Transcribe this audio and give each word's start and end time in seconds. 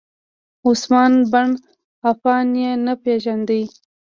عثمان 0.67 1.13
بن 1.31 1.47
عفان 2.07 2.47
یې 2.61 2.71
نه 2.85 2.93
پیژاند. 3.03 3.49